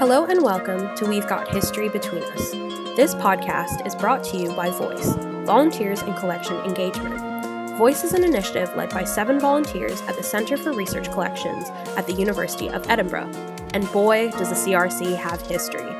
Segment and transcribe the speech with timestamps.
[0.00, 2.52] Hello and welcome to We've Got History Between Us.
[2.96, 5.14] This podcast is brought to you by Voice,
[5.44, 7.76] Volunteers in Collection Engagement.
[7.76, 11.68] Voice is an initiative led by seven volunteers at the Centre for Research Collections
[11.98, 13.30] at the University of Edinburgh.
[13.74, 15.94] And boy, does the CRC have history.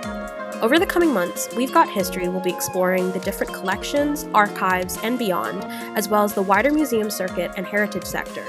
[0.63, 5.19] Over the coming months, We've Got History will be exploring the different collections, archives, and
[5.19, 5.63] beyond,
[5.95, 8.47] as well as the wider museum circuit and heritage sector.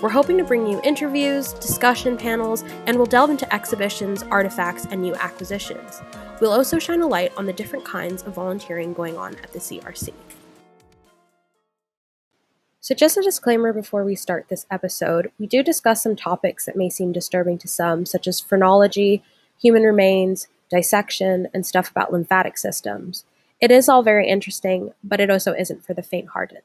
[0.00, 5.02] We're hoping to bring you interviews, discussion panels, and we'll delve into exhibitions, artifacts, and
[5.02, 6.00] new acquisitions.
[6.40, 9.58] We'll also shine a light on the different kinds of volunteering going on at the
[9.58, 10.12] CRC.
[12.80, 16.76] So, just a disclaimer before we start this episode, we do discuss some topics that
[16.76, 19.24] may seem disturbing to some, such as phrenology,
[19.60, 23.24] human remains, dissection, and stuff about lymphatic systems.
[23.60, 26.62] It is all very interesting, but it also isn't for the faint hearted.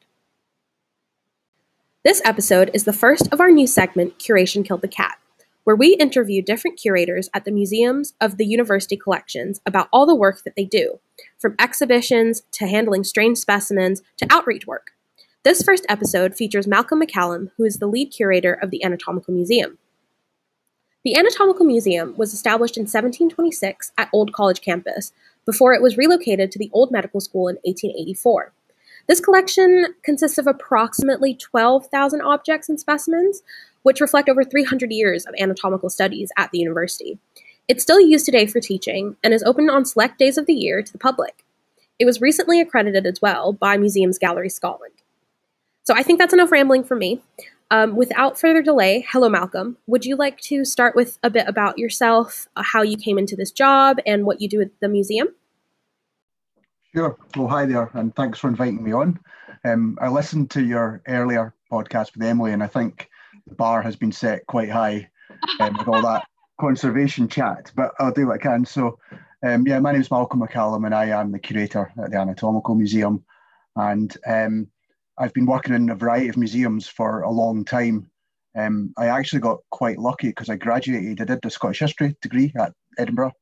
[2.03, 5.17] This episode is the first of our new segment, Curation Killed the Cat,
[5.63, 10.13] where we interview different curators at the museums of the university collections about all the
[10.13, 10.99] work that they do,
[11.39, 14.87] from exhibitions to handling strange specimens to outreach work.
[15.43, 19.77] This first episode features Malcolm McCallum, who is the lead curator of the Anatomical Museum.
[21.05, 25.13] The Anatomical Museum was established in 1726 at Old College campus
[25.45, 28.51] before it was relocated to the Old Medical School in 1884.
[29.07, 33.43] This collection consists of approximately 12,000 objects and specimens,
[33.81, 37.19] which reflect over 300 years of anatomical studies at the university.
[37.67, 40.81] It's still used today for teaching and is open on select days of the year
[40.81, 41.43] to the public.
[41.99, 44.93] It was recently accredited as well by Museums Gallery Scotland.
[45.83, 47.21] So I think that's enough rambling from me.
[47.71, 49.77] Um, without further delay, hello, Malcolm.
[49.87, 53.35] Would you like to start with a bit about yourself, uh, how you came into
[53.35, 55.29] this job, and what you do at the museum?
[56.95, 57.17] Sure.
[57.35, 59.19] Well, hi there, and thanks for inviting me on.
[59.65, 63.09] Um, I listened to your earlier podcast with Emily, and I think
[63.47, 65.09] the bar has been set quite high
[65.59, 66.27] um, with all that
[66.61, 68.63] conservation chat, but I'll do what I can.
[68.63, 68.99] So,
[69.41, 72.75] um, yeah, my name is Malcolm McCallum, and I am the curator at the Anatomical
[72.75, 73.25] Museum.
[73.75, 74.67] And um,
[75.17, 78.11] I've been working in a variety of museums for a long time.
[78.55, 82.53] Um, I actually got quite lucky because I graduated, I did the Scottish History degree
[82.55, 83.33] at Edinburgh.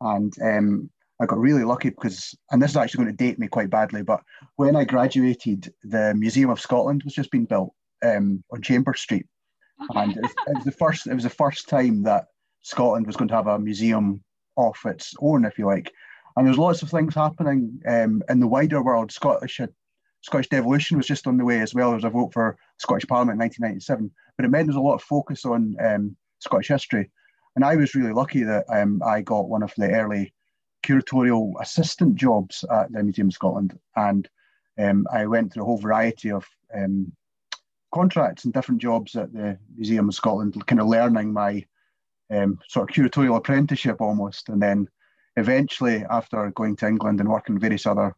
[0.00, 0.90] And um,
[1.20, 4.02] I got really lucky because, and this is actually going to date me quite badly,
[4.02, 4.22] but
[4.56, 7.72] when I graduated, the Museum of Scotland was just being built
[8.04, 9.26] um, on Chambers Street,
[9.94, 11.06] and it was, it was, the first.
[11.06, 12.26] It was the first time that
[12.62, 14.22] Scotland was going to have a museum
[14.56, 15.92] of its own, if you like.
[16.36, 19.10] And there's lots of things happening um, in the wider world.
[19.10, 19.60] Scottish
[20.22, 21.88] Scottish devolution was just on the way as well.
[21.88, 24.94] There was a vote for Scottish Parliament in 1997, but it meant there's a lot
[24.94, 27.10] of focus on um, Scottish history.
[27.56, 30.32] And I was really lucky that um, I got one of the early
[30.88, 34.28] curatorial assistant jobs at the Museum of Scotland, and
[34.78, 37.12] um, I went through a whole variety of um,
[37.92, 41.64] contracts and different jobs at the Museum of Scotland, kind of learning my
[42.30, 44.88] um, sort of curatorial apprenticeship almost, and then
[45.36, 48.14] eventually, after going to England and working in various other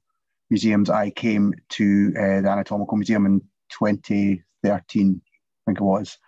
[0.48, 3.41] museums, I came to uh, the Anatomical Museum in
[3.78, 4.81] 2013, I
[5.66, 6.19] think it was,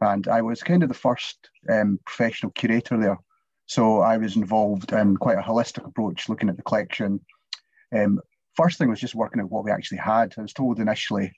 [0.00, 3.18] and I was kind of the first um, professional curator there.
[3.66, 7.20] So I was involved in quite a holistic approach, looking at the collection.
[7.94, 8.20] Um,
[8.54, 10.34] first thing was just working out what we actually had.
[10.38, 11.32] I was told initially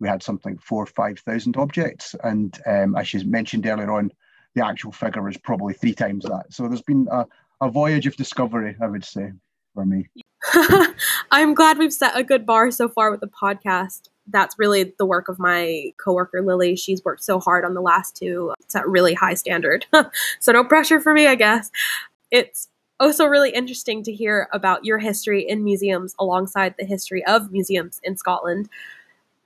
[0.00, 4.10] we had something four or five thousand objects, and um, as you mentioned earlier on,
[4.54, 6.46] the actual figure was probably three times that.
[6.50, 7.26] So there's been a,
[7.60, 9.32] a voyage of discovery, I would say,
[9.74, 10.08] for me.
[11.30, 15.06] I'm glad we've set a good bar so far with the podcast that's really the
[15.06, 16.76] work of my coworker Lily.
[16.76, 18.54] She's worked so hard on the last two.
[18.60, 19.86] It's at really high standard.
[20.40, 21.70] so no pressure for me, I guess.
[22.30, 22.68] It's
[22.98, 28.00] also really interesting to hear about your history in museums alongside the history of museums
[28.04, 28.68] in Scotland.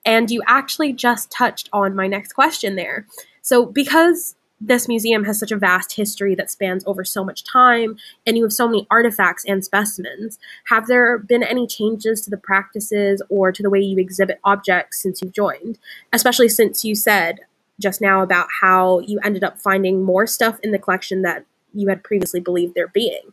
[0.04, 3.06] And you actually just touched on my next question there.
[3.42, 7.96] So because this museum has such a vast history that spans over so much time,
[8.26, 10.38] and you have so many artifacts and specimens.
[10.68, 15.02] Have there been any changes to the practices or to the way you exhibit objects
[15.02, 15.78] since you've joined?
[16.12, 17.40] Especially since you said
[17.80, 21.88] just now about how you ended up finding more stuff in the collection that you
[21.88, 23.32] had previously believed there being.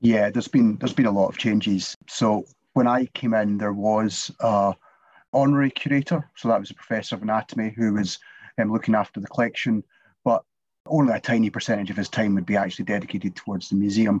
[0.00, 1.94] Yeah, there's been there's been a lot of changes.
[2.08, 4.74] So when I came in, there was a
[5.32, 8.18] honorary curator, so that was a professor of anatomy who was
[8.58, 9.82] um, looking after the collection
[10.90, 14.20] only a tiny percentage of his time would be actually dedicated towards the museum.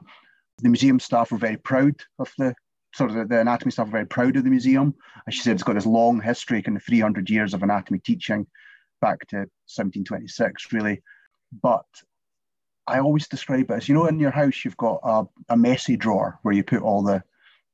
[0.62, 2.54] The museum staff were very proud of the
[2.94, 4.94] sort of the, the anatomy staff were very proud of the museum.
[5.26, 8.46] As she said, it's got this long history, kind of 300 years of anatomy teaching
[9.00, 11.02] back to 1726, really.
[11.62, 11.86] But
[12.86, 15.96] I always describe it as you know, in your house, you've got a, a messy
[15.96, 17.22] drawer where you put all the,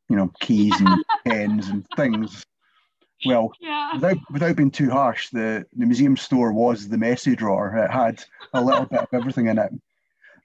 [0.08, 2.44] you know, keys and pens and things.
[3.24, 3.94] Well, yeah.
[3.94, 7.74] without without being too harsh, the, the museum store was the messy drawer.
[7.74, 8.22] It had
[8.52, 9.72] a little bit of everything in it.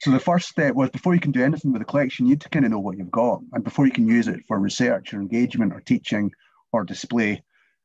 [0.01, 2.41] So the first step was before you can do anything with the collection, you need
[2.41, 5.13] to kind of know what you've got, and before you can use it for research
[5.13, 6.31] or engagement or teaching
[6.71, 7.44] or display,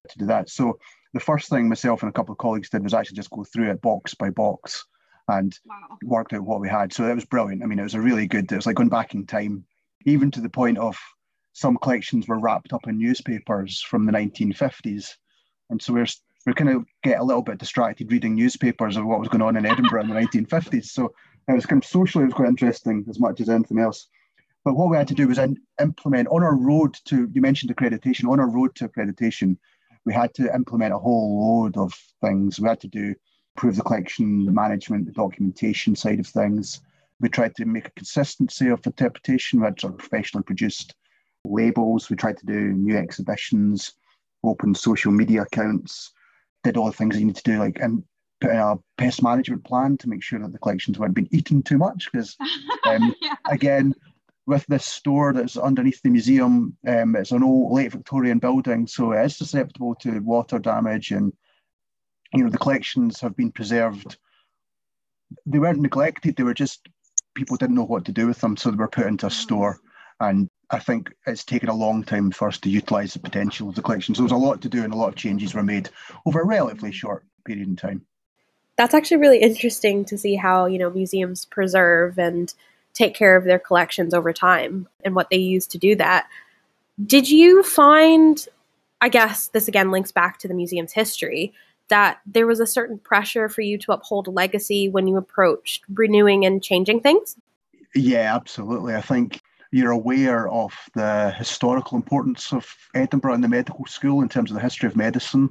[0.08, 0.48] to do that.
[0.48, 0.78] So
[1.12, 3.70] the first thing myself and a couple of colleagues did was actually just go through
[3.70, 4.84] it box by box
[5.28, 5.98] and wow.
[6.04, 6.92] worked out what we had.
[6.92, 7.62] So that was brilliant.
[7.62, 8.50] I mean, it was a really good.
[8.50, 9.64] It was like going back in time,
[10.04, 10.96] even to the point of
[11.56, 15.14] some collections were wrapped up in newspapers from the 1950s,
[15.70, 16.06] and so we're
[16.44, 19.56] we're kind of get a little bit distracted reading newspapers of what was going on
[19.56, 20.84] in Edinburgh in the 1950s.
[20.84, 21.12] So
[21.48, 24.06] it was kind of socially, it was quite interesting as much as anything else.
[24.64, 27.74] But what we had to do was in, implement on our road to, you mentioned
[27.74, 29.56] accreditation, on our road to accreditation,
[30.04, 32.60] we had to implement a whole load of things.
[32.60, 33.14] We had to do
[33.56, 36.82] improve the collection the management, the documentation side of things.
[37.18, 39.60] We tried to make a consistency of interpretation.
[39.60, 40.94] We had sort of professionally produced
[41.50, 42.10] labels.
[42.10, 43.92] We tried to do new exhibitions,
[44.44, 46.12] open social media accounts,
[46.64, 48.02] did all the things you need to do, like and
[48.40, 51.62] put in a pest management plan to make sure that the collections weren't being eaten
[51.62, 52.08] too much.
[52.12, 52.36] Because
[52.86, 53.34] um, yeah.
[53.50, 53.94] again,
[54.46, 56.76] with this store that's underneath the museum.
[56.86, 61.32] Um, it's an old late Victorian building, so it is susceptible to water damage, and
[62.32, 64.16] you know the collections have been preserved.
[65.44, 66.88] They weren't neglected; they were just
[67.34, 69.32] people didn't know what to do with them, so they were put into a mm.
[69.32, 69.80] store.
[70.20, 73.76] And I think it's taken a long time for us to utilise the potential of
[73.76, 74.14] the collection.
[74.14, 75.90] So there's a lot to do, and a lot of changes were made
[76.24, 78.04] over a relatively short period in time.
[78.76, 82.52] That's actually really interesting to see how you know museums preserve and
[82.94, 86.26] take care of their collections over time and what they use to do that.
[87.04, 88.44] Did you find,
[89.02, 91.52] I guess this again links back to the museum's history,
[91.88, 95.84] that there was a certain pressure for you to uphold a legacy when you approached
[95.94, 97.36] renewing and changing things?
[97.94, 98.94] Yeah, absolutely.
[98.94, 99.40] I think
[99.72, 104.54] you're aware of the historical importance of Edinburgh and the medical school in terms of
[104.54, 105.50] the history of medicine.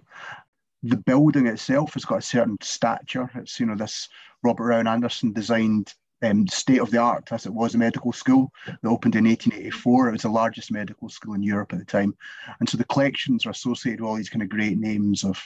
[0.84, 3.30] The building itself has got a certain stature.
[3.36, 4.08] It's, you know, this
[4.44, 8.52] Robert Rowan Anderson designed um, state of the art as it was a medical school
[8.66, 10.08] that opened in 1884.
[10.08, 12.16] It was the largest medical school in Europe at the time.
[12.60, 15.42] And so the collections are associated with all these kind of great names of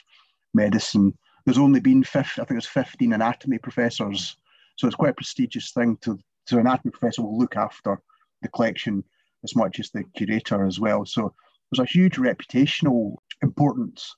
[0.53, 1.17] medicine.
[1.45, 4.37] There's only been, 50, I think was 15 anatomy professors.
[4.75, 7.99] So it's quite a prestigious thing to, so an anatomy professor will look after
[8.41, 9.03] the collection
[9.43, 11.05] as much as the curator as well.
[11.05, 11.33] So
[11.71, 14.15] there's a huge reputational importance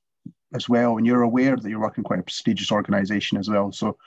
[0.54, 0.98] as well.
[0.98, 3.72] And you're aware that you're working quite a prestigious organization as well.
[3.72, 3.98] So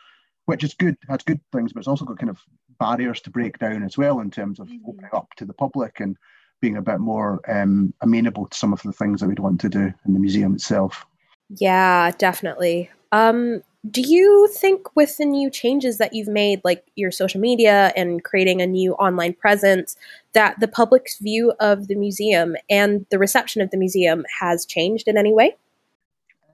[0.46, 2.38] which is good, has good things, but it's also got kind of
[2.78, 4.88] barriers to break down as well in terms of mm-hmm.
[4.88, 6.17] opening up to the public and
[6.60, 9.69] being a bit more um, amenable to some of the things that we'd want to
[9.69, 11.06] do in the museum itself.
[11.49, 12.90] Yeah, definitely.
[13.12, 17.92] Um, do you think with the new changes that you've made, like your social media
[17.94, 19.96] and creating a new online presence,
[20.32, 25.06] that the public's view of the museum and the reception of the museum has changed
[25.06, 25.54] in any way?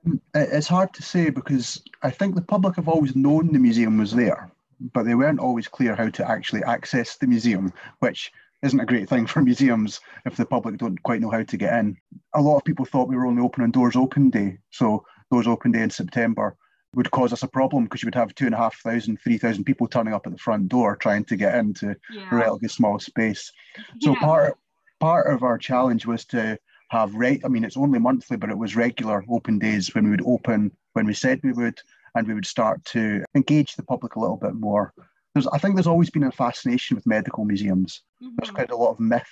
[0.07, 3.99] Mm, it's hard to say because I think the public have always known the museum
[3.99, 4.51] was there,
[4.93, 8.33] but they weren't always clear how to actually access the museum, which
[8.63, 11.79] isn't a great thing for museums if the public don't quite know how to get
[11.79, 11.97] in.
[12.35, 15.47] A lot of people thought we were only open on Doors Open Day, so Doors
[15.47, 16.57] Open Day in September
[16.95, 19.39] would cause us a problem because you would have two and a half thousand, three
[19.39, 22.29] thousand people turning up at the front door trying to get into yeah.
[22.31, 23.53] a relatively small space.
[24.01, 24.21] So yeah.
[24.21, 24.59] part
[24.99, 26.59] part of our challenge was to
[26.91, 27.41] have right.
[27.45, 30.73] I mean, it's only monthly, but it was regular open days when we would open
[30.93, 31.81] when we said we would,
[32.15, 34.93] and we would start to engage the public a little bit more.
[35.33, 38.03] There's, I think, there's always been a fascination with medical museums.
[38.23, 38.35] Mm-hmm.
[38.37, 39.31] There's quite a lot of myth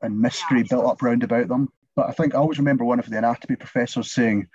[0.00, 1.68] and mystery yeah, built up round about them.
[1.96, 4.46] But I think I always remember one of the anatomy professors saying,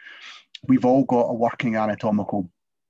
[0.67, 2.49] "We've all got a working anatomical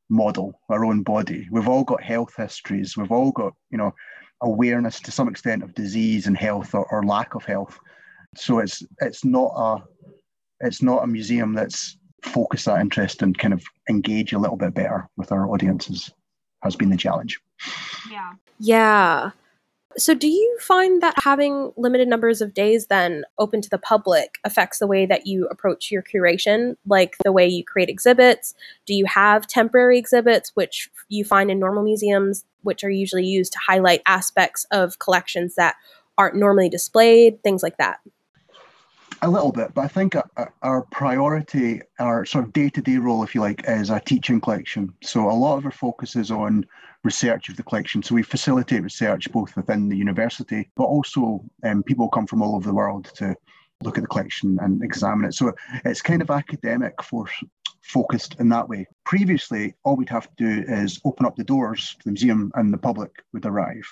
[0.10, 1.48] model, our own body.
[1.52, 2.96] We've all got health histories.
[2.96, 3.94] We've all got, you know,
[4.42, 7.80] awareness to some extent of disease and health or, or lack of health.
[8.36, 9.84] So it's it's not a
[10.62, 14.74] it's not a museum that's focused that interest and kind of engage a little bit
[14.74, 16.12] better with our audiences
[16.64, 17.40] has been the challenge.
[18.12, 18.34] Yeah.
[18.60, 19.32] Yeah.
[20.00, 24.38] So, do you find that having limited numbers of days then open to the public
[24.44, 28.54] affects the way that you approach your curation, like the way you create exhibits?
[28.86, 33.54] Do you have temporary exhibits, which you find in normal museums, which are usually used
[33.54, 35.76] to highlight aspects of collections that
[36.16, 38.00] aren't normally displayed, things like that?
[39.24, 40.16] A little bit, but I think
[40.62, 44.40] our priority, our sort of day to day role, if you like, is a teaching
[44.40, 44.94] collection.
[45.02, 46.66] So a lot of our focus is on
[47.04, 48.04] research of the collection.
[48.04, 52.56] So we facilitate research both within the university, but also um, people come from all
[52.56, 53.36] over the world to
[53.82, 55.34] look at the collection and examine it.
[55.34, 57.28] So it's kind of academic for
[57.82, 58.86] focused in that way.
[59.06, 62.72] Previously, all we'd have to do is open up the doors to the museum and
[62.74, 63.88] the public would arrive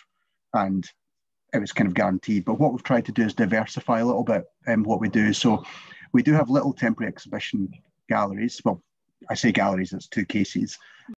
[0.53, 0.87] and
[1.55, 2.45] it was kind of guaranteed.
[2.45, 5.33] But what we've tried to do is diversify a little bit in what we do.
[5.33, 5.63] So
[6.13, 7.71] we do have little temporary exhibition
[8.07, 8.81] galleries, well,
[9.29, 10.77] I say galleries, it's two cases.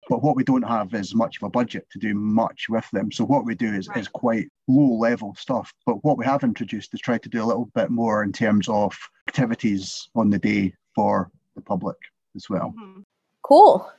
[0.10, 3.12] But what we don't have is much of a budget to do much with them.
[3.12, 3.98] So what we do is, right.
[3.98, 5.74] is quite low level stuff.
[5.86, 8.70] But what we have introduced is try to do a little bit more in terms
[8.70, 8.96] of
[9.28, 11.98] activities on the day for the public
[12.36, 12.74] as well.
[12.78, 13.02] Mm-hmm.
[13.44, 13.90] Cool.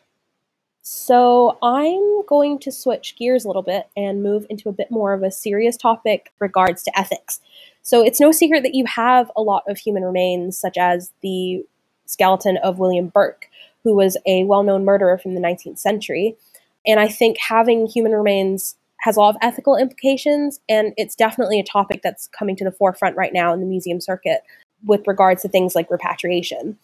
[0.91, 5.13] So I'm going to switch gears a little bit and move into a bit more
[5.13, 7.41] of a serious topic regards to ethics.
[7.83, 11.63] So it's no secret that you have a lot of human remains, such as the
[12.07, 13.51] skeleton of William Burke,
[13.85, 16.39] who was a well-known murderer from the 19th century.
[16.87, 21.61] And I think having human remains has a lot of ethical implications, and it's definitely
[21.61, 24.41] a topic that's coming to the forefront right now in the museum circuit
[24.87, 26.79] with regards to things like repatriation.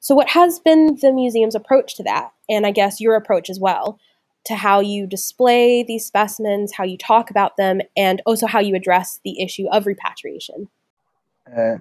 [0.00, 3.60] So, what has been the museum's approach to that, and I guess your approach as
[3.60, 3.98] well,
[4.46, 8.74] to how you display these specimens, how you talk about them, and also how you
[8.74, 10.68] address the issue of repatriation?
[11.46, 11.76] Uh,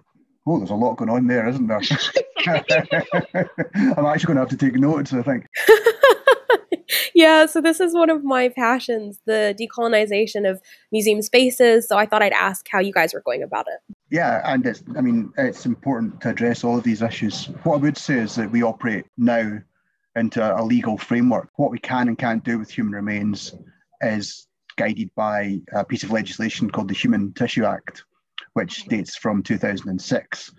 [0.45, 1.77] oh, there's a lot going on there, isn't there?
[3.97, 5.45] I'm actually going to have to take notes, I think.
[7.13, 11.87] yeah, so this is one of my passions, the decolonization of museum spaces.
[11.87, 13.95] So I thought I'd ask how you guys were going about it.
[14.09, 17.45] Yeah, and it's, I mean, it's important to address all of these issues.
[17.63, 19.59] What I would say is that we operate now
[20.15, 21.49] into a legal framework.
[21.55, 23.53] What we can and can't do with human remains
[24.01, 28.03] is guided by a piece of legislation called the Human Tissue Act,
[28.53, 30.51] which dates from 2006.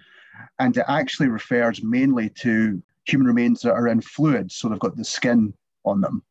[0.58, 4.96] And it actually refers mainly to human remains that are in fluids, so they've got
[4.96, 5.52] the skin
[5.84, 6.22] on them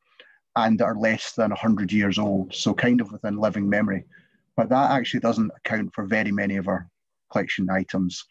[0.55, 4.03] and are less than 100 years old, so kind of within living memory.
[4.55, 6.89] But that actually doesn't account for very many of our
[7.31, 8.25] collection items.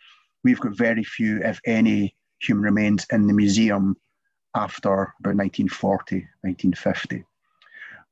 [0.44, 3.96] We've got very few, if any, human remains in the museum
[4.54, 7.24] after about 1940, 1950.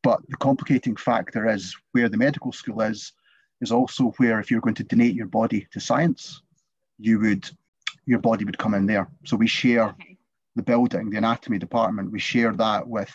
[0.02, 3.12] But the complicating factor is where the medical school is,
[3.60, 6.42] is also where if you're going to donate your body to science,
[6.98, 7.50] you would
[8.08, 9.08] your body would come in there.
[9.24, 10.15] So we share okay.
[10.56, 13.12] The building, the anatomy department, we share that with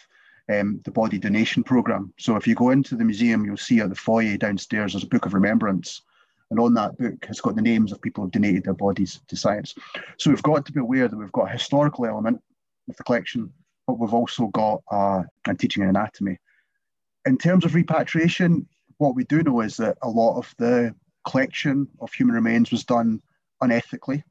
[0.51, 2.13] um, the body donation program.
[2.17, 5.07] So if you go into the museum, you'll see at the foyer downstairs there's a
[5.07, 6.01] book of remembrance.
[6.50, 9.36] And on that book has got the names of people who've donated their bodies to
[9.36, 9.74] science.
[10.17, 12.41] So we've got to be aware that we've got a historical element
[12.89, 13.51] of the collection,
[13.88, 15.24] but we've also got uh,
[15.57, 16.38] teaching anatomy.
[17.25, 18.67] In terms of repatriation,
[18.98, 20.93] what we do know is that a lot of the
[21.25, 23.21] collection of human remains was done
[23.63, 24.21] unethically,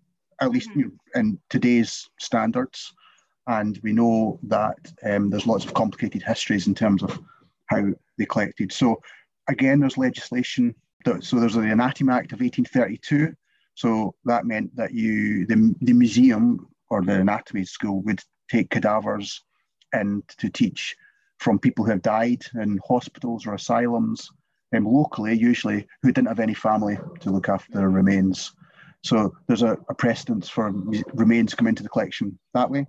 [0.40, 0.88] at least mm-hmm.
[1.14, 2.92] in today's standards.
[3.50, 7.18] And we know that um, there's lots of complicated histories in terms of
[7.66, 7.82] how
[8.16, 8.72] they collected.
[8.72, 9.02] So
[9.48, 10.72] again, there's legislation.
[11.04, 13.34] That, so there's the Anatomy Act of 1832.
[13.74, 19.42] So that meant that you, the, the museum or the anatomy school would take cadavers
[19.92, 20.94] and to teach
[21.38, 24.30] from people who have died in hospitals or asylums
[24.76, 28.52] um, locally, usually who didn't have any family to look after their remains.
[29.02, 30.70] So there's a, a precedence for
[31.14, 32.86] remains come into the collection that way.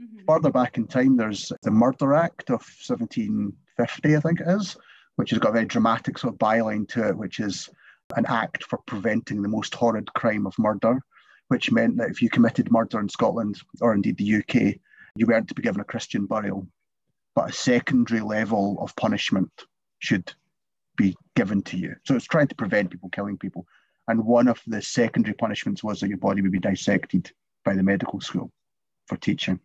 [0.00, 0.24] Mm-hmm.
[0.26, 4.76] Further back in time, there's the Murder Act of 1750, I think it is,
[5.16, 7.68] which has got a very dramatic sort of byline to it, which is
[8.16, 11.00] an act for preventing the most horrid crime of murder,
[11.48, 14.76] which meant that if you committed murder in Scotland or indeed the UK,
[15.16, 16.66] you weren't to be given a Christian burial,
[17.34, 19.50] but a secondary level of punishment
[19.98, 20.32] should
[20.96, 21.96] be given to you.
[22.04, 23.66] So it's trying to prevent people killing people.
[24.06, 27.30] And one of the secondary punishments was that your body would be dissected
[27.64, 28.50] by the medical school
[29.06, 29.60] for teaching.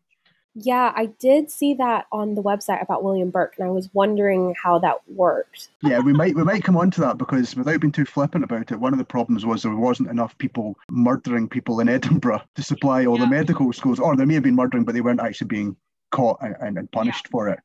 [0.56, 4.54] Yeah, I did see that on the website about William Burke, and I was wondering
[4.62, 5.70] how that worked.
[5.82, 8.72] yeah, we might we might come on to that because without being too flippant about
[8.72, 12.62] it, one of the problems was there wasn't enough people murdering people in Edinburgh to
[12.62, 13.26] supply all yeah.
[13.26, 15.76] the medical schools, or there may have been murdering, but they weren't actually being
[16.12, 17.32] caught and, and punished yeah.
[17.32, 17.60] for it.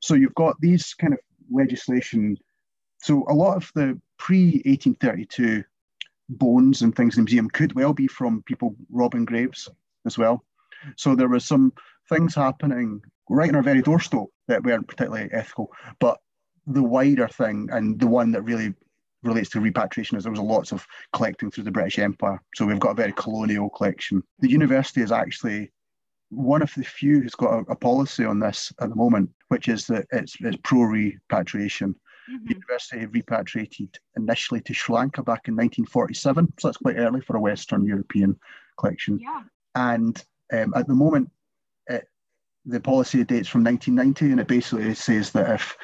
[0.00, 1.18] So you've got these kind of
[1.50, 2.36] legislation.
[2.98, 5.64] So a lot of the pre 1832
[6.28, 9.68] bones and things in the museum could well be from people robbing graves
[10.06, 10.44] as well.
[10.96, 11.72] So there was some
[12.08, 15.70] things happening right in our very doorstep that weren't particularly ethical.
[15.98, 16.18] But
[16.66, 18.74] the wider thing and the one that really
[19.22, 22.40] relates to repatriation is there was lots of collecting through the British Empire.
[22.54, 24.22] So we've got a very colonial collection.
[24.40, 25.72] The university is actually
[26.30, 29.68] one of the few who's got a, a policy on this at the moment, which
[29.68, 31.94] is that it's, it's pro repatriation.
[32.30, 32.44] Mm-hmm.
[32.44, 37.36] The university repatriated initially to Sri Lanka back in 1947, so that's quite early for
[37.36, 38.38] a Western European
[38.78, 39.18] collection.
[39.18, 39.42] Yeah.
[39.74, 40.22] And
[40.52, 41.30] um, at the moment,
[42.68, 45.76] the policy dates from 1990, and it basically says that if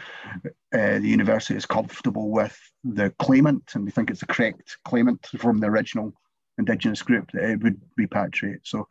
[0.75, 5.26] uh, the university is comfortable with the claimant and we think it's the correct claimant
[5.38, 6.12] from the original
[6.59, 8.61] Indigenous group, that it would repatriate.
[8.64, 8.87] So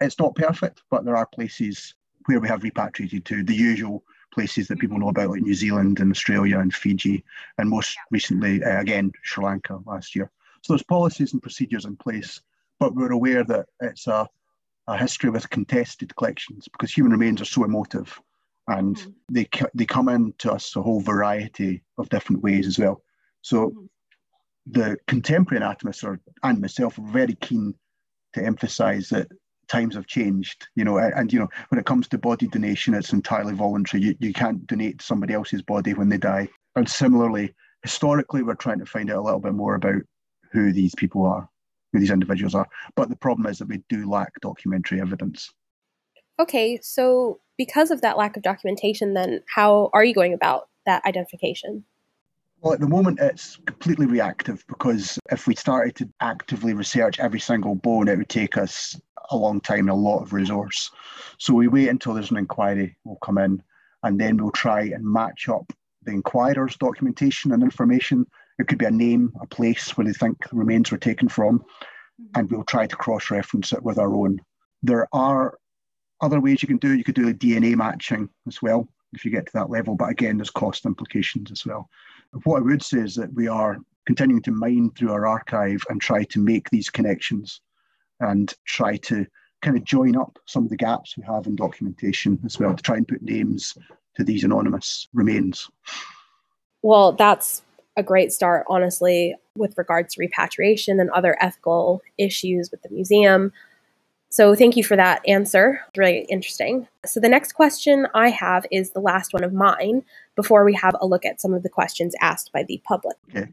[0.00, 1.94] it's not perfect, but there are places
[2.26, 4.04] where we have repatriated to the usual
[4.34, 7.24] places that people know about, like New Zealand and Australia and Fiji,
[7.56, 10.30] and most recently, uh, again, Sri Lanka last year.
[10.62, 12.42] So there's policies and procedures in place,
[12.78, 14.28] but we're aware that it's a
[14.90, 18.20] a history with contested collections because human remains are so emotive
[18.68, 19.10] and mm-hmm.
[19.30, 23.02] they, they come into us a whole variety of different ways as well.
[23.42, 23.84] So mm-hmm.
[24.66, 27.74] the contemporary anatomists are, and myself are very keen
[28.34, 29.28] to emphasize that
[29.68, 32.94] times have changed, you know, and, and, you know, when it comes to body donation,
[32.94, 34.02] it's entirely voluntary.
[34.02, 36.48] You, you can't donate somebody else's body when they die.
[36.74, 40.02] And similarly, historically, we're trying to find out a little bit more about
[40.52, 41.48] who these people are,
[41.92, 42.66] who these individuals are.
[42.96, 45.52] But the problem is that we do lack documentary evidence.
[46.38, 51.04] Okay, so because of that lack of documentation, then how are you going about that
[51.04, 51.84] identification?
[52.60, 57.40] Well, at the moment, it's completely reactive because if we started to actively research every
[57.40, 58.98] single bone, it would take us
[59.30, 60.90] a long time and a lot of resource.
[61.38, 63.62] So we wait until there's an inquiry will come in,
[64.02, 68.26] and then we'll try and match up the inquirer's documentation and information.
[68.60, 71.60] It could be a name, a place where they think the remains were taken from,
[71.60, 72.24] mm-hmm.
[72.34, 74.40] and we'll try to cross reference it with our own.
[74.82, 75.58] There are
[76.20, 76.98] other ways you can do it.
[76.98, 80.10] You could do a DNA matching as well if you get to that level, but
[80.10, 81.88] again, there's cost implications as well.
[82.44, 86.00] What I would say is that we are continuing to mine through our archive and
[86.00, 87.60] try to make these connections
[88.20, 89.26] and try to
[89.62, 92.82] kind of join up some of the gaps we have in documentation as well to
[92.82, 93.74] try and put names
[94.16, 95.68] to these anonymous remains.
[96.82, 97.62] Well, that's
[98.00, 103.52] a great start, honestly, with regards to repatriation and other ethical issues with the museum.
[104.30, 105.80] So, thank you for that answer.
[105.96, 106.88] Really interesting.
[107.04, 110.02] So, the next question I have is the last one of mine
[110.34, 113.16] before we have a look at some of the questions asked by the public.
[113.36, 113.52] Okay.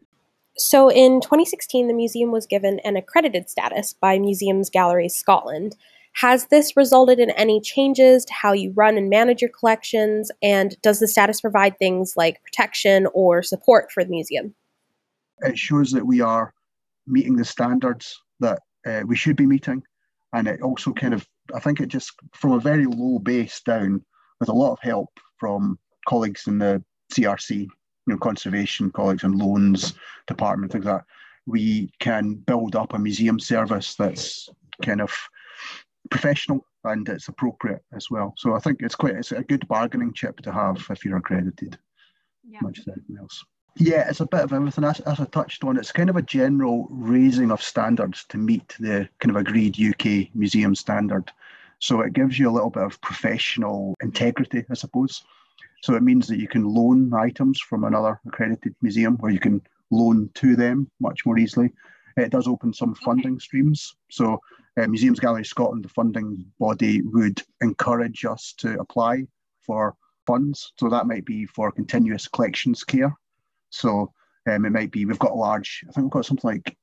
[0.55, 5.75] So, in 2016, the museum was given an accredited status by Museums Galleries Scotland.
[6.17, 10.31] Has this resulted in any changes to how you run and manage your collections?
[10.41, 14.55] And does the status provide things like protection or support for the museum?
[15.41, 16.55] It shows that we are
[17.05, 19.83] meeting the standards that uh, we should be meeting
[20.33, 24.03] and it also kind of I think it just from a very low base down
[24.39, 25.77] with a lot of help from
[26.09, 27.67] colleagues in the CRC, you
[28.07, 29.93] know, conservation colleagues and loans
[30.25, 31.05] department, things like that,
[31.45, 34.49] we can build up a museum service that's
[34.83, 35.13] kind of
[36.09, 38.33] professional and it's appropriate as well.
[38.37, 41.77] So I think it's quite it's a good bargaining chip to have if you're accredited,
[42.47, 42.59] yeah.
[42.61, 43.43] much as anything else.
[43.79, 44.83] Yeah, it's a bit of everything.
[44.83, 48.75] As, as I touched on, it's kind of a general raising of standards to meet
[48.79, 51.31] the kind of agreed UK museum standard.
[51.79, 55.23] So it gives you a little bit of professional integrity, I suppose.
[55.83, 59.61] So it means that you can loan items from another accredited museum or you can
[59.91, 61.71] loan to them much more easily.
[62.17, 63.95] It does open some funding streams.
[64.09, 64.41] So
[64.77, 69.25] uh, Museums Gallery Scotland, the funding body, would encourage us to apply
[69.61, 70.73] for funds.
[70.79, 73.13] So that might be for continuous collections care.
[73.69, 74.11] So
[74.49, 75.83] um, it might be we've got a large.
[75.87, 76.77] I think we've got something like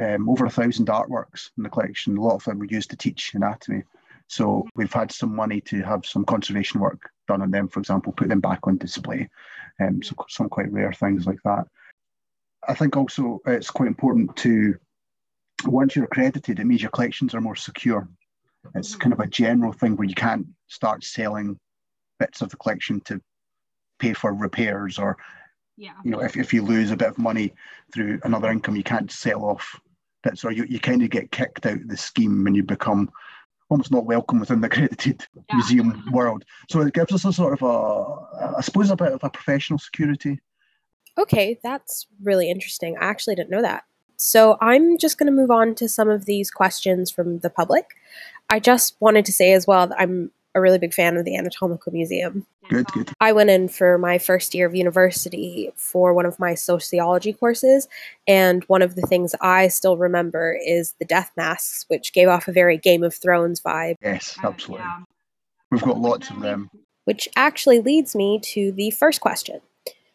[0.00, 2.16] um, over a thousand artworks in the collection.
[2.16, 3.82] A lot of them were used to teach anatomy.
[4.26, 8.12] So we've had some money to have some conservation work done on them, for example,
[8.12, 9.28] put them back on display.
[9.80, 11.66] Um, so some quite rare things like that.
[12.66, 14.74] I think also it's quite important to
[15.64, 18.08] once you're accredited, it means your collections are more secure.
[18.74, 19.00] It's mm.
[19.00, 21.58] kind of a general thing where you can't start selling
[22.18, 23.20] bits of the collection to
[23.98, 25.16] pay for repairs or
[25.76, 25.94] yeah.
[26.04, 27.52] You know, if, if you lose a bit of money
[27.92, 29.80] through another income, you can't sell off
[30.22, 33.10] bits, or you, you kind of get kicked out of the scheme and you become
[33.70, 35.42] almost not welcome within the accredited yeah.
[35.52, 36.12] museum mm-hmm.
[36.12, 36.44] world.
[36.70, 39.78] So it gives us a sort of a, I suppose, a bit of a professional
[39.78, 40.40] security.
[41.18, 42.96] Okay, that's really interesting.
[43.00, 43.84] I actually didn't know that.
[44.16, 47.90] So I'm just going to move on to some of these questions from the public.
[48.50, 51.36] I just wanted to say as well that I'm a really big fan of the
[51.36, 52.46] Anatomical Museum.
[52.68, 53.10] Good, good.
[53.20, 57.88] I went in for my first year of university for one of my sociology courses,
[58.26, 62.48] and one of the things I still remember is the death masks, which gave off
[62.48, 63.96] a very Game of Thrones vibe.
[64.02, 64.84] Yes, absolutely.
[64.84, 65.04] Uh, yeah.
[65.70, 66.70] We've got lots of them.
[67.04, 69.60] Which actually leads me to the first question.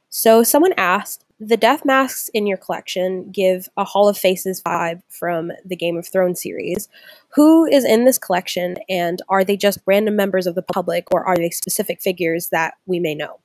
[0.09, 5.01] So, someone asked the death masks in your collection give a Hall of Faces vibe
[5.07, 6.89] from the Game of Thrones series.
[7.29, 11.23] Who is in this collection, and are they just random members of the public, or
[11.23, 13.39] are they specific figures that we may know?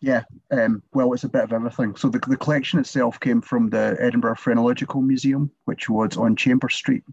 [0.00, 1.94] Yeah, um, well, it's a bit of everything.
[1.96, 6.74] So the, the collection itself came from the Edinburgh Phrenological Museum, which was on Chambers
[6.74, 7.04] Street.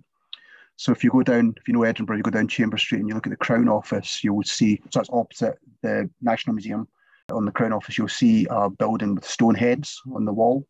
[0.77, 3.09] So if you go down, if you know Edinburgh, you go down Chambers Street and
[3.09, 6.87] you look at the Crown Office, you will see, so that's opposite the National Museum
[7.31, 10.67] on the Crown Office, you'll see a building with stone heads on the wall,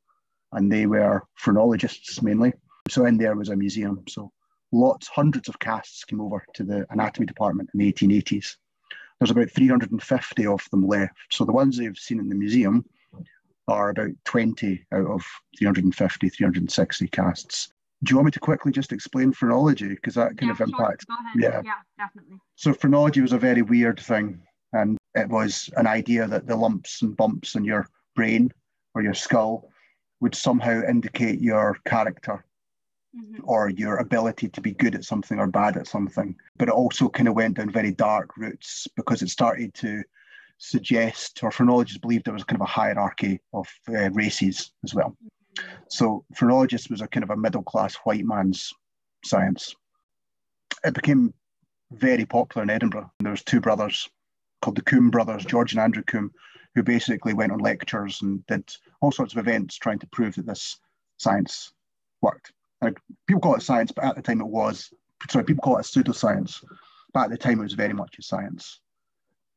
[0.53, 2.53] and they were phrenologists mainly.
[2.89, 4.03] So in there was a museum.
[4.07, 4.31] So
[4.71, 8.55] lots, hundreds of casts came over to the anatomy department in the 1880s.
[9.19, 11.13] There's about 350 of them left.
[11.31, 12.85] So the ones they've seen in the museum
[13.67, 15.23] are about 20 out of
[15.57, 17.69] 350, 360 casts.
[18.03, 21.05] do you want me to quickly just explain phrenology because that kind yeah, of impacts?
[21.05, 21.17] Sure.
[21.35, 22.37] Yeah, yeah, definitely.
[22.55, 24.41] So phrenology was a very weird thing,
[24.73, 28.51] and it was an idea that the lumps and bumps in your brain
[28.95, 29.69] or your skull
[30.21, 32.43] would somehow indicate your character
[33.15, 33.41] mm-hmm.
[33.43, 36.35] or your ability to be good at something or bad at something.
[36.57, 40.03] But it also kind of went down very dark routes because it started to
[40.57, 45.15] suggest, or phrenologists believed there was kind of a hierarchy of uh, races as well.
[45.87, 48.73] So phrenologist was a kind of a middle class white man's
[49.25, 49.75] science.
[50.83, 51.33] It became
[51.91, 53.11] very popular in Edinburgh.
[53.19, 54.09] There was two brothers
[54.61, 56.31] called the Combe brothers, George and Andrew Combe,
[56.75, 60.45] who basically went on lectures and did all sorts of events trying to prove that
[60.45, 60.79] this
[61.17, 61.73] science
[62.21, 62.51] worked.
[63.27, 64.91] People call it science, but at the time it was
[65.29, 66.63] sorry, people call it a pseudoscience,
[67.13, 68.79] but at the time it was very much a science.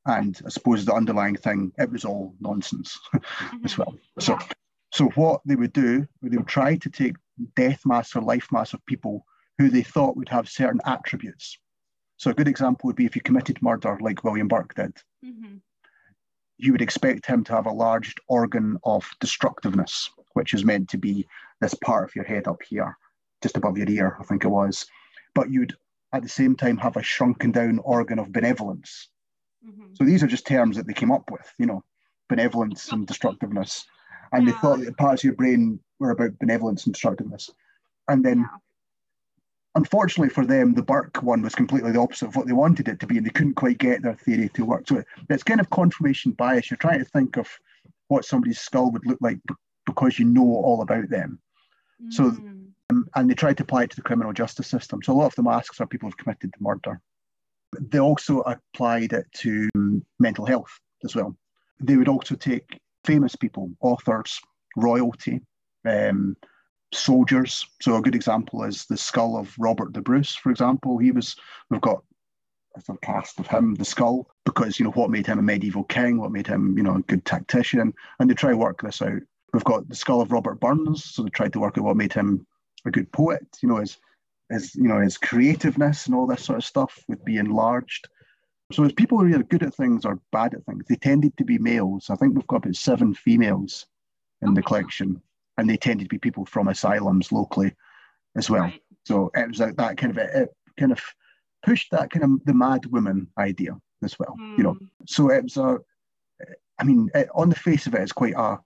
[0.06, 3.58] And I suppose the underlying thing, it was all nonsense mm-hmm.
[3.64, 3.94] as well.
[4.18, 4.38] So
[4.92, 7.16] so what they would do, they would try to take
[7.56, 9.24] death mass or life mass of people
[9.58, 11.58] who they thought would have certain attributes.
[12.22, 14.94] So a good example would be if you committed murder like William Burke did.
[15.24, 15.56] Mm-hmm.
[16.56, 20.98] You would expect him to have a large organ of destructiveness, which is meant to
[20.98, 21.26] be
[21.60, 22.96] this part of your head up here,
[23.42, 24.86] just above your ear, I think it was.
[25.34, 25.74] But you'd
[26.12, 29.08] at the same time have a shrunken down organ of benevolence.
[29.68, 29.94] Mm-hmm.
[29.94, 31.82] So these are just terms that they came up with, you know,
[32.28, 33.84] benevolence and destructiveness
[34.32, 34.52] and yeah.
[34.52, 37.50] they thought that parts of your brain were about benevolence and destructiveness.
[38.06, 38.46] And then, yeah.
[39.74, 43.00] Unfortunately for them, the Burke one was completely the opposite of what they wanted it
[43.00, 44.88] to be, and they couldn't quite get their theory to work.
[44.88, 46.70] So it's kind of confirmation bias.
[46.70, 47.48] You're trying to think of
[48.08, 49.38] what somebody's skull would look like
[49.86, 51.38] because you know all about them.
[52.02, 52.12] Mm.
[52.12, 52.24] So,
[52.90, 55.02] um, and they tried to apply it to the criminal justice system.
[55.02, 57.00] So a lot of the masks are people who've committed the murder.
[57.80, 59.68] They also applied it to
[60.18, 60.70] mental health
[61.04, 61.34] as well.
[61.80, 64.38] They would also take famous people, authors,
[64.76, 65.40] royalty,
[65.88, 66.36] um,
[66.92, 67.66] soldiers.
[67.80, 70.98] So a good example is the skull of Robert the Bruce, for example.
[70.98, 71.36] He was,
[71.70, 72.02] we've got
[72.76, 75.42] a sort of cast of him, the skull, because, you know, what made him a
[75.42, 77.92] medieval king, what made him, you know, a good tactician.
[78.18, 79.20] And they try to work this out.
[79.52, 81.04] We've got the skull of Robert Burns.
[81.04, 82.46] So they tried to work out what made him
[82.84, 83.98] a good poet, you know, his,
[84.50, 88.08] his, you know, his creativeness and all this sort of stuff would be enlarged.
[88.72, 91.44] So as people who are good at things or bad at things, they tended to
[91.44, 92.08] be males.
[92.10, 93.86] I think we've got about seven females
[94.40, 95.20] in the collection,
[95.58, 97.74] and they tended to be people from asylums locally
[98.36, 98.62] as well.
[98.62, 98.80] Right.
[99.04, 101.00] So it was like that kind of it kind of
[101.64, 104.34] pushed that kind of the mad woman idea as well.
[104.40, 104.58] Mm.
[104.58, 104.86] You know, hmm.
[105.06, 105.78] so it was a.
[106.78, 108.58] I mean, it, on the face of it, it's quite a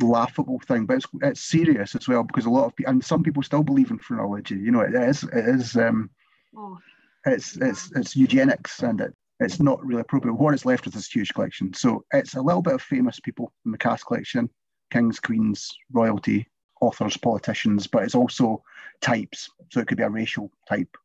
[0.00, 3.22] laughable thing, but it's, it's serious as well because a lot of people and some
[3.22, 4.54] people still believe in phrenology.
[4.54, 6.08] You know, it is it is um,
[6.56, 6.78] oh
[7.26, 10.34] it's it's it's eugenics and it, it's not really appropriate.
[10.34, 11.72] What is left with this huge collection.
[11.74, 14.48] So it's a little bit of famous people in the cast collection,
[14.92, 16.48] kings, queens, royalty,
[16.80, 18.62] authors, politicians, but it's also
[19.00, 19.50] types.
[19.70, 20.96] So it could be a racial type,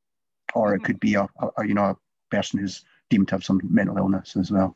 [0.53, 0.85] or it mm-hmm.
[0.85, 1.97] could be a, a, a you know a
[2.29, 4.75] person who's deemed to have some mental illness as well.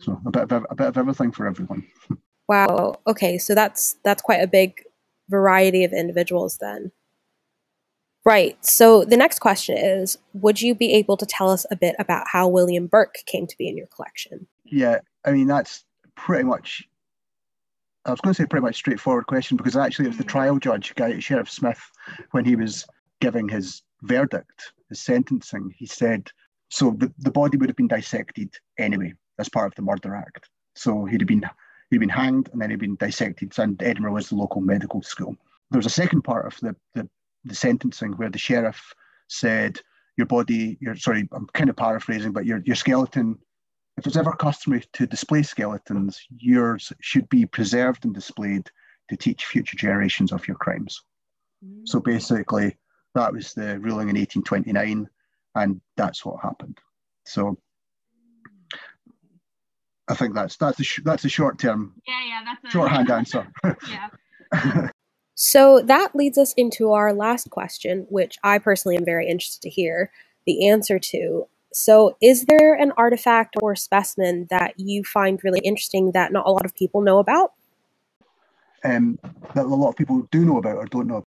[0.00, 1.86] So a bit of a bit of everything for everyone.
[2.48, 2.94] Wow.
[3.06, 4.82] Okay, so that's that's quite a big
[5.28, 6.92] variety of individuals then.
[8.24, 8.56] Right.
[8.64, 12.26] So the next question is Would you be able to tell us a bit about
[12.32, 14.46] how William Burke came to be in your collection?
[14.64, 16.88] Yeah, I mean, that's pretty much,
[18.08, 20.58] I was going to say pretty much straightforward question because actually it was the trial
[20.58, 21.80] judge, guy, Sheriff Smith,
[22.30, 22.86] when he was
[23.20, 26.30] giving his verdict, his sentencing, he said,
[26.70, 30.48] so the, the body would have been dissected anyway as part of the Murder Act.
[30.74, 31.44] So he'd have been
[31.90, 35.36] he'd been hanged and then he'd been dissected, and Edinburgh was the local medical school.
[35.70, 37.08] There was a second part of the, the
[37.44, 38.94] the sentencing where the sheriff
[39.28, 39.80] said
[40.16, 43.38] your body, your sorry, I'm kind of paraphrasing, but your your skeleton,
[43.98, 48.70] if it's ever customary to display skeletons, yours should be preserved and displayed
[49.08, 51.02] to teach future generations of your crimes.
[51.64, 51.82] Mm.
[51.84, 52.76] So basically,
[53.14, 55.08] that was the ruling in 1829,
[55.56, 56.78] and that's what happened.
[57.26, 57.58] So
[60.08, 63.10] I think that's that's a sh- that's a short term, yeah, yeah, that's a shorthand
[63.10, 63.46] answer.
[63.88, 64.88] yeah.
[65.40, 69.70] So that leads us into our last question, which I personally am very interested to
[69.70, 70.10] hear
[70.46, 71.46] the answer to.
[71.72, 76.50] So, is there an artifact or specimen that you find really interesting that not a
[76.50, 77.52] lot of people know about?
[78.84, 79.18] Um,
[79.54, 81.24] that a lot of people do know about or don't know.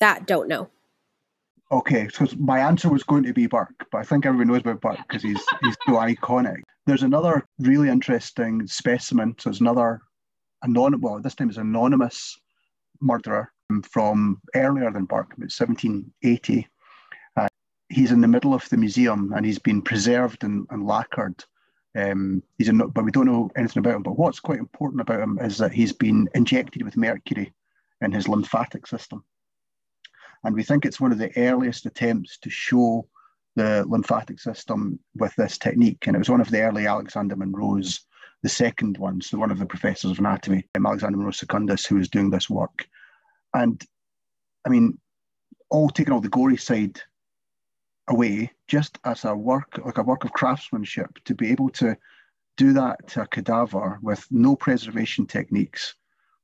[0.00, 0.68] That don't know.
[1.70, 4.80] Okay, so my answer was going to be Burke, but I think everyone knows about
[4.80, 6.60] Burke because he's he's so iconic.
[6.86, 9.34] There's another really interesting specimen.
[9.38, 10.00] So it's another
[10.62, 11.02] anonymous.
[11.02, 12.38] Well, this time it's anonymous
[13.00, 13.50] murderer
[13.90, 16.68] from earlier than Burke, about 1780.
[17.88, 21.44] He's in the middle of the museum and he's been preserved and, and lacquered.
[21.96, 24.02] Um, he's in, but we don't know anything about him.
[24.02, 27.52] But what's quite important about him is that he's been injected with mercury
[28.00, 29.24] in his lymphatic system.
[30.44, 33.06] And we think it's one of the earliest attempts to show
[33.56, 36.06] the lymphatic system with this technique.
[36.06, 38.04] And it was one of the early Alexander Monro's,
[38.42, 42.10] the second one, so one of the professors of anatomy, Alexander Monro Secundus, who was
[42.10, 42.86] doing this work.
[43.54, 43.82] And
[44.66, 44.98] I mean,
[45.70, 47.00] all taking all the gory side
[48.08, 51.96] away, just as a work, like a work of craftsmanship, to be able to
[52.56, 55.94] do that to a cadaver with no preservation techniques,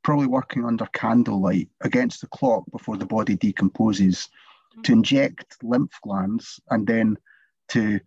[0.02, 4.28] probably working under candlelight against the clock before the body decomposes,
[4.72, 4.82] mm-hmm.
[4.82, 7.16] to inject lymph glands and then
[7.68, 8.00] to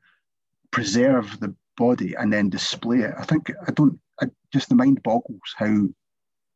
[0.71, 3.13] preserve the body and then display it.
[3.17, 3.99] I think I don't.
[4.21, 5.87] I, just the mind boggles how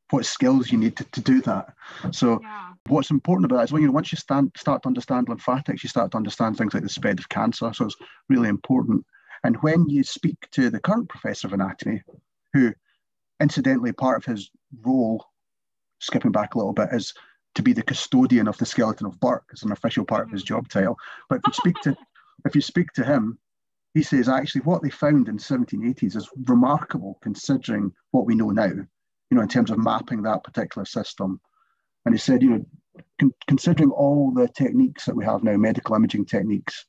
[0.09, 1.73] what skills you need to, to do that.
[2.11, 2.69] So yeah.
[2.87, 5.89] what's important about that is when you once you stand, start to understand lymphatics, you
[5.89, 7.71] start to understand things like the spread of cancer.
[7.73, 7.95] So it's
[8.29, 9.05] really important.
[9.43, 12.01] And when you speak to the current professor of anatomy,
[12.53, 12.73] who
[13.41, 14.49] incidentally part of his
[14.81, 15.25] role,
[15.99, 17.13] skipping back a little bit, is
[17.55, 20.43] to be the custodian of the skeleton of Burke as an official part of his
[20.43, 20.55] mm-hmm.
[20.55, 20.97] job title.
[21.29, 21.97] But if you speak to
[22.45, 23.37] if you speak to him,
[23.93, 28.71] he says actually what they found in 1780s is remarkable considering what we know now
[29.29, 31.39] you know, in terms of mapping that particular system.
[32.05, 32.65] And he said, you know,
[33.19, 36.85] con- considering all the techniques that we have now, medical imaging techniques,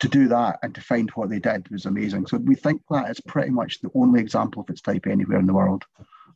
[0.00, 2.26] to do that and to find what they did was amazing.
[2.26, 5.46] So we think that is pretty much the only example of its type anywhere in
[5.46, 5.84] the world.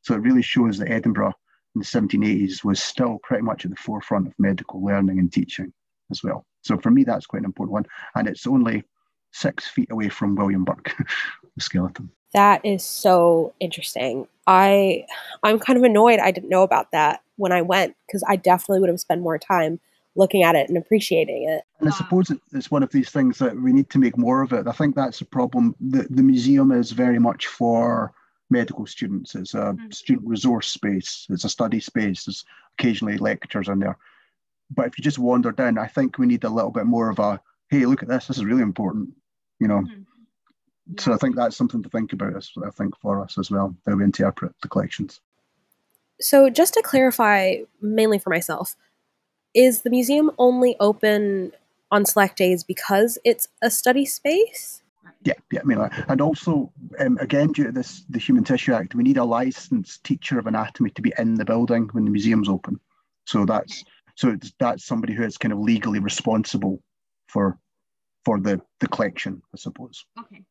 [0.03, 1.35] So it really shows that Edinburgh
[1.75, 5.73] in the 1780s was still pretty much at the forefront of medical learning and teaching
[6.13, 6.47] as well.
[6.63, 7.87] So for me, that's quite an important one.
[8.15, 8.85] And it's only
[9.33, 10.95] six feet away from William Burke,
[11.59, 12.11] skeleton.
[12.33, 14.27] That is so interesting.
[14.47, 15.05] I
[15.43, 18.81] I'm kind of annoyed I didn't know about that when I went because I definitely
[18.81, 19.81] would have spent more time
[20.17, 21.63] looking at it and appreciating it.
[21.79, 24.53] And I suppose it's one of these things that we need to make more of
[24.53, 24.67] it.
[24.67, 25.77] I think that's the problem.
[25.79, 28.13] The, the museum is very much for
[28.51, 29.35] medical students.
[29.35, 29.91] It's a mm-hmm.
[29.91, 31.27] student resource space.
[31.31, 32.25] It's a study space.
[32.25, 32.45] There's
[32.79, 33.99] occasionally lectures in there.
[34.71, 37.19] But if you just wander down, I think we need a little bit more of
[37.19, 38.27] a, hey, look at this.
[38.27, 39.11] This is really important.
[39.61, 40.03] You know, mm-hmm.
[40.99, 43.75] So I think that's something to think about, as I think, for us as well,
[43.87, 45.21] how we interpret the collections.
[46.21, 48.77] So just to clarify, mainly for myself,
[49.55, 51.53] is the museum only open
[51.91, 54.83] on select days because it's a study space?
[55.25, 58.95] Yeah, yeah, I mean, and also, um, again, due to this, the Human Tissue Act,
[58.95, 62.49] we need a licensed teacher of anatomy to be in the building when the museum's
[62.49, 62.79] open.
[63.25, 66.81] So that's so that's somebody who is kind of legally responsible
[67.29, 67.59] for
[68.25, 70.05] for the the collection, I suppose.
[70.19, 70.45] Okay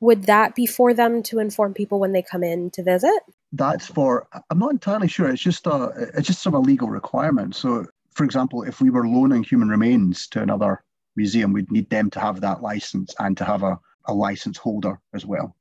[0.00, 3.22] would that be for them to inform people when they come in to visit?
[3.52, 5.30] That's for I'm not entirely sure.
[5.30, 7.54] It's just a it's just sort of a legal requirement.
[7.54, 10.82] So, for example, if we were loaning human remains to another
[11.16, 14.98] museum, we'd need them to have that license and to have a, a license holder
[15.14, 15.54] as well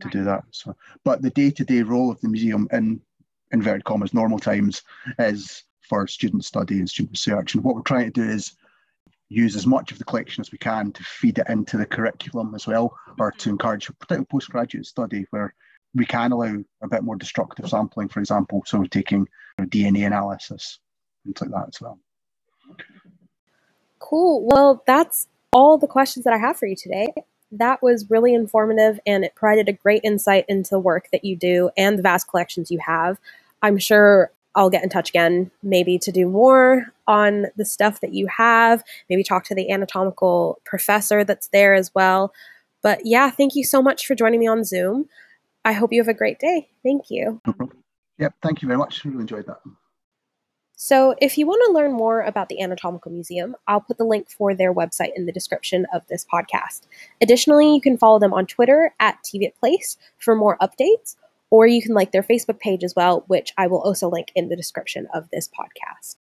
[0.00, 0.12] to right.
[0.12, 0.44] do that.
[0.50, 3.00] So, but the day-to-day role of the museum in
[3.50, 4.82] inverted commas normal times
[5.18, 7.54] is for student study and student research.
[7.54, 8.52] And what we're trying to do is
[9.28, 12.54] use as much of the collection as we can to feed it into the curriculum
[12.54, 13.50] as well, or to mm-hmm.
[13.50, 15.54] encourage particularly postgraduate study where
[15.94, 18.62] we can allow a bit more destructive sampling, for example.
[18.66, 19.26] So we're taking you
[19.58, 20.78] know, DNA analysis,
[21.24, 21.98] things like that as well.
[23.98, 24.46] Cool.
[24.46, 27.08] Well, that's all the questions that I have for you today.
[27.50, 31.36] That was really informative and it provided a great insight into the work that you
[31.36, 33.18] do and the vast collections you have.
[33.62, 38.12] I'm sure I'll get in touch again, maybe to do more on the stuff that
[38.12, 42.32] you have, maybe talk to the anatomical professor that's there as well.
[42.82, 45.08] But yeah, thank you so much for joining me on Zoom.
[45.64, 46.68] I hope you have a great day.
[46.82, 47.40] Thank you.
[47.46, 47.70] No.
[48.18, 49.04] Yep, thank you very much.
[49.04, 49.60] Really enjoyed that.
[50.74, 54.28] So, if you want to learn more about the Anatomical Museum, I'll put the link
[54.28, 56.82] for their website in the description of this podcast.
[57.20, 61.16] Additionally, you can follow them on Twitter at TV Place for more updates,
[61.50, 64.48] or you can like their Facebook page as well, which I will also link in
[64.48, 66.16] the description of this podcast.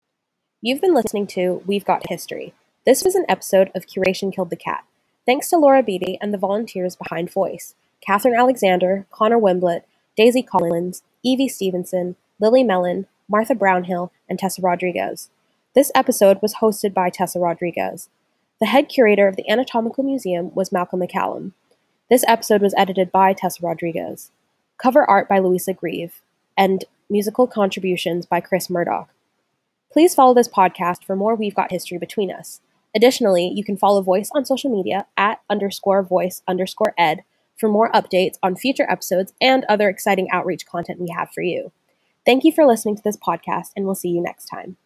[0.62, 2.54] You've been listening to We've Got History.
[2.86, 4.86] This was an episode of Curation Killed the Cat.
[5.26, 9.82] Thanks to Laura Beatty and the volunteers behind Voice Catherine Alexander, Connor Wimblett,
[10.16, 15.30] Daisy Collins, Evie Stevenson, Lily Mellon, Martha Brownhill, and Tessa Rodriguez.
[15.76, 18.10] This episode was hosted by Tessa Rodriguez.
[18.60, 21.52] The head curator of the Anatomical Museum was Malcolm McCallum.
[22.10, 24.32] This episode was edited by Tessa Rodriguez
[24.78, 26.22] cover art by Louisa Grieve,
[26.58, 29.10] and musical contributions by Chris Murdoch.
[29.92, 32.62] Please follow this podcast for more We've Got History Between Us.
[32.96, 37.24] Additionally, you can follow Voice on social media at underscore voice underscore ed
[37.58, 41.72] for more updates on future episodes and other exciting outreach content we have for you.
[42.26, 44.78] Thank you for listening to this podcast, and we'll see you next time.